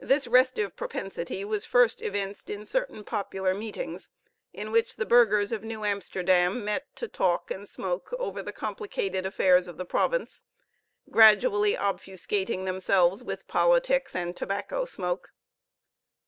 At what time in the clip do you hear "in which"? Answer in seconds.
4.52-4.96